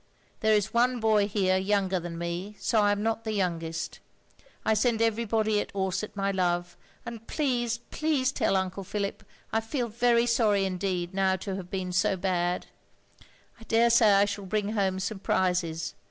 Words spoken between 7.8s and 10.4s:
plese tell Uncle Philip I fele very